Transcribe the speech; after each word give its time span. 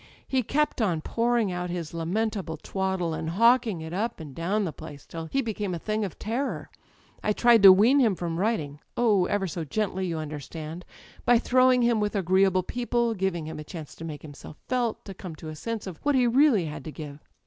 He 0.27 0.41
kept 0.41 0.81
on 0.81 1.01
pouring 1.01 1.51
out 1.51 1.69
his 1.69 1.93
lamentable 1.93 2.57
twaddle, 2.57 3.13
and 3.13 3.29
hawking 3.29 3.81
it 3.81 3.93
up 3.93 4.19
and 4.19 4.33
down 4.33 4.65
the 4.65 4.73
place 4.73 5.05
till 5.05 5.27
he 5.27 5.43
became 5.43 5.75
a 5.75 5.77
thing 5.77 6.03
of 6.03 6.17
terror, 6.17 6.71
I 7.23 7.33
tried 7.33 7.61
to 7.61 7.71
wean 7.71 7.99
him 7.99 8.15
from 8.15 8.39
writing 8.39 8.77
â€" 8.79 8.79
oh, 8.97 9.25
ever 9.25 9.45
so 9.45 9.63
gently, 9.63 10.07
you 10.07 10.17
understand, 10.17 10.85
by 11.23 11.37
throwing 11.37 11.83
him 11.83 11.99
with 11.99 12.15
agreeable 12.15 12.63
people, 12.63 13.13
giving 13.13 13.45
him 13.45 13.59
a 13.59 13.63
chance 13.63 13.93
to 13.93 14.03
make 14.03 14.23
himself 14.23 14.57
felt, 14.67 15.05
to 15.05 15.13
come 15.13 15.35
to 15.35 15.49
a 15.49 15.55
sense 15.55 15.85
of 15.85 15.99
what 16.01 16.15
he 16.15 16.25
really 16.25 16.65
had 16.65 16.83
to 16.85 16.91
give. 16.91 17.19